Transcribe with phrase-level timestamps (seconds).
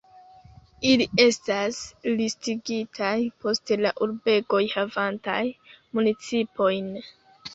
[0.91, 1.81] Ili estas
[2.21, 3.13] listigitaj
[3.45, 5.39] post la urbegoj havantaj
[5.99, 6.91] municipojn.